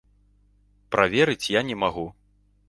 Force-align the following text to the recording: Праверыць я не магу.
Праверыць 0.95 1.51
я 1.59 1.63
не 1.69 1.77
магу. 1.85 2.07